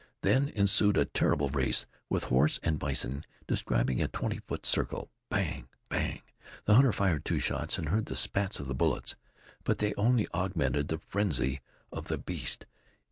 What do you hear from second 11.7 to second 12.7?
of the beast.